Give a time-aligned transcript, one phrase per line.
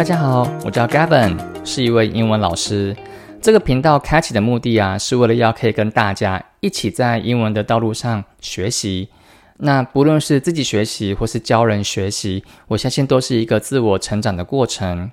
[0.00, 2.96] 大家好，我叫 Gavin，是一位英文老师。
[3.38, 9.10] 这个频道开启的目的啊，是为了要可以跟大家一起在英文的道路上学习。
[9.58, 15.10] 那不论是自己学习或是教人学习，我相信都是一个自我成长的过程。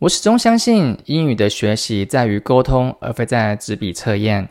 [0.00, 4.50] 我始终相信，英语的学习在于沟通，而非在纸笔测验。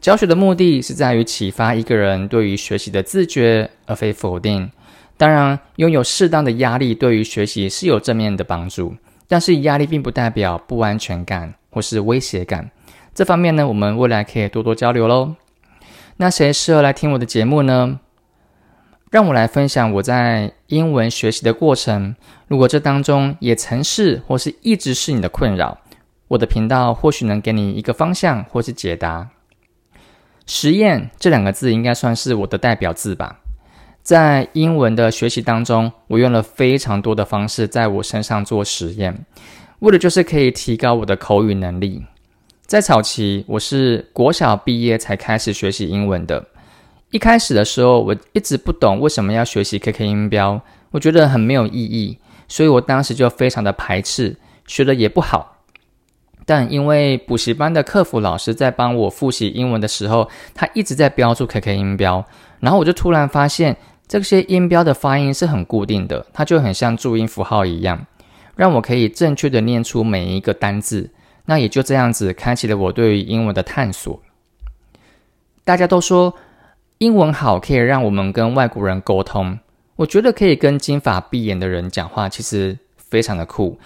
[0.00, 4.70] 教学的目的是在于启发一个人对于学习的自觉，而非否定。
[5.16, 8.96] 当然，拥有适当的压力对于学习是有正面的帮助，
[9.28, 12.70] 但是压力并不代表不安全感或是威胁感。
[13.14, 15.36] 这方面呢，我们未来可以多多交流喽。
[16.16, 18.00] 那谁适合来听我的节目呢？
[19.10, 22.16] 让我来分享我在英文学习的过程。
[22.48, 25.78] 如果这当中也曾是或是一直是你的困扰，
[26.26, 29.30] 我的频道或许能给你一个方向或是解答。
[30.46, 33.38] 实验这两个字应该算是我的代表字吧。
[34.04, 39.24] 在英文的学习当中，我用了非常多的方式在我身上做实验，
[39.78, 42.04] 为的就是可以提高我的口语能力。
[42.66, 46.44] 在早期，我是国小毕业才开始学习英文的。
[47.12, 50.60] 一开始的时候，我一直不懂为什么要学习 KK 音标，
[50.90, 55.62] 我觉得很没有意义，所以我当时就非常的排斥，学的也不好。
[56.44, 62.22] 但因为补习班的客服老师在帮我复习英文的时候，他一直在标注 KK 音标，
[62.60, 63.74] 然后我就突然发现
[64.06, 68.06] 这些音标的发音是很固定的，它就很像注音符号一样，
[68.56, 71.10] 让我可以正确的念出每一个单字。
[71.46, 74.22] 那也就这样子开启了我对于英文的探索。
[75.64, 76.34] 大家都说。
[76.98, 79.58] 英文好可以让我们跟外国人沟通，
[79.96, 83.78] 我觉得可以跟金发碧眼的人讲话，其实非常的酷，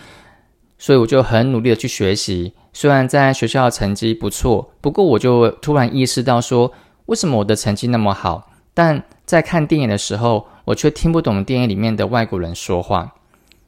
[0.79, 2.53] 所以我就很努力的去学习。
[2.75, 6.71] 虽然在学校成绩不错，不过我就突然意识到说，
[7.07, 13.15] 为什么我的成绩那么好，但在看电影的时候，我却听不懂电影里面的外国人说话。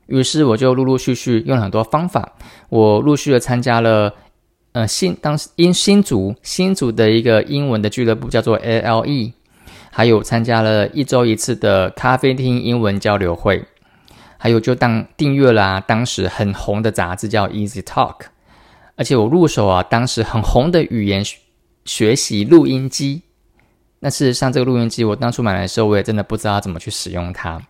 [0.07, 2.33] 于是我就陆陆续续用了很多方法，
[2.71, 4.15] 我陆续的参加了。
[4.73, 9.33] 呃，新当时因新竹新竹的一个英文的俱乐部叫做 ALE，
[9.91, 13.65] 还有参加了一周一次的咖啡厅英文交流会，
[14.39, 18.27] 还有就当订阅了当时很红的杂志叫 Easy Talk，
[18.95, 21.25] 而且我入手啊当时很红的语言
[21.85, 23.23] 学习录音机，
[24.01, 27.61] 那事实上这个录音机我当初买来的时候我也真的不知道怎么去使用它。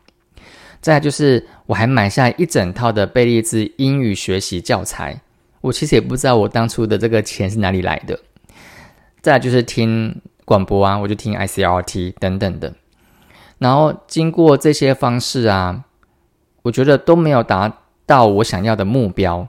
[0.80, 5.20] 再就是我还买下一整套的贝利兹英语学习教材。
[5.60, 8.18] 我其实也不知道我当初的这个钱是哪里来的。
[9.20, 12.72] 再就是听广播啊，我就听 ICRT 等等的。
[13.58, 15.84] 然后经过这些方式啊，
[16.62, 19.47] 我觉得都没有达到我想要的目标。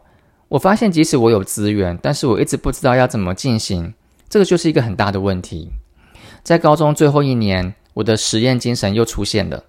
[0.50, 3.94] 我发现即使我有资源，但是我一直不知道要怎么进行，
[4.28, 5.72] 这个就是一个很大的问题。
[6.44, 9.64] 在高中最后一年，我的实验精神又出现了。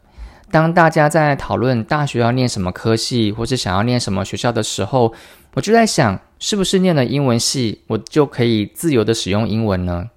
[0.51, 5.13] 当大家在讨论大学要念什么科系，或是想要念什么学校的时候，
[5.55, 6.21] 我就在想。
[6.45, 10.11] 是不是念了英文系，我就可以自由的使用英文呢？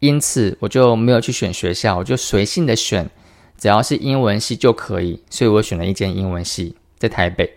[0.00, 3.08] 因此，我就没有去选学校，我就随性的选，
[3.56, 5.22] 只要是英文系就可以。
[5.30, 7.54] 所以我选了一间英文系，在台北。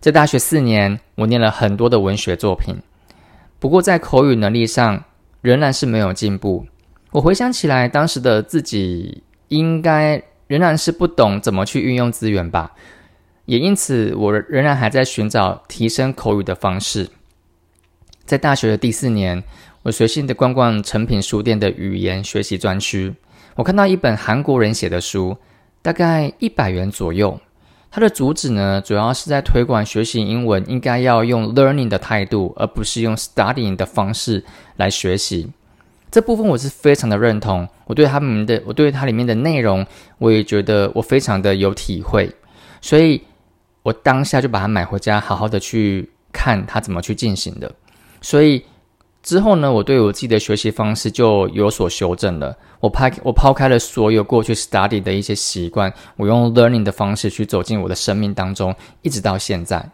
[0.00, 2.74] 在大学四年，我念了很多的文学作品，
[3.58, 5.04] 不过在口语能力上
[5.40, 6.66] 仍然是没有进步。
[7.14, 12.72] 我回想起来，当时的自己应该仍然是不懂怎么去运用资源吧。
[13.44, 17.08] 也因此，我仍然还在寻找提升口语的方式。
[18.24, 19.44] 在大学的第四年，
[19.84, 23.14] 我随性的逛逛成品书店的语言学习专区，
[23.54, 25.36] 我看到一本韩国人写的书，
[25.82, 27.38] 大概一百元左右。
[27.92, 34.42] 它的主旨呢，主要是在推广学习英文应该要用 learning 的态度，而不是用 studying 的方式
[34.74, 35.52] 来学习。
[36.14, 37.68] 这部分我是非常的认同。
[37.86, 39.84] 我对他们的，我对它里面的内容，
[40.18, 42.30] 我也觉得我非常的有体会，
[42.80, 43.20] 所以。
[43.82, 47.70] 我当下就把它买回家，好好的去看它怎么去进行的。
[48.22, 48.64] 所以
[49.22, 52.56] 之后呢，我对我自己的学习方式就有所修正了。
[52.80, 59.86] 我抛我抛开了所有过去 study 的一些习惯，我用 learning 的方式去走进我的生命当中，一直到现在。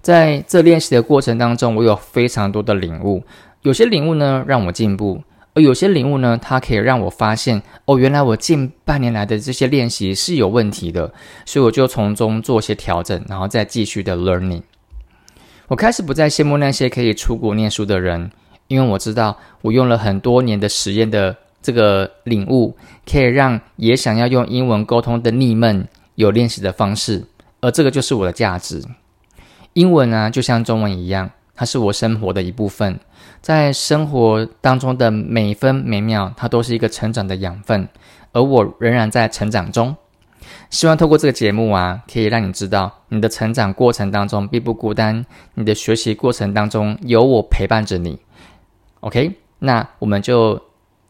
[0.00, 3.24] 在这练习的过程当中，我有非常多的领悟，
[3.62, 5.20] 有些领悟呢让我进步。
[5.60, 11.12] 有些领悟呢，它可以让我发现，哦，原来我近半年来的这些练习是有问题的，
[11.44, 14.62] 所以我就从中做些调整，然后再继续的 learning。
[15.68, 18.30] 我开始不再羡慕那些可以出国念书的人，
[18.68, 22.76] 因为我知道我用了很多年的实验的这个领悟，
[23.10, 25.86] 可以让也想要用英文沟通的你们
[26.16, 27.24] 有练习的方式，
[27.60, 28.82] 而这个就是我的价值。
[29.74, 31.30] 英文啊，就像中文一样。
[31.60, 32.98] 它是我生活的一部分，
[33.42, 37.86] 在生活当中的每分每秒，它都是一个成长的养分，
[38.32, 39.94] 而我仍然在成长中。
[40.70, 48.18] 希望透过这个节目啊，可以让你知道，你的成长过程当中并不孤单，你的学习过程当中有我陪伴着你。
[49.00, 50.58] OK，那我们就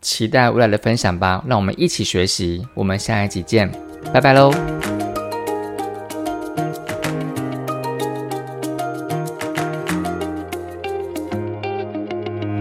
[0.01, 2.67] 期待未来的分享吧，让我们一起学习。
[2.75, 3.71] 我们下一集见，
[4.13, 5.00] 拜拜喽。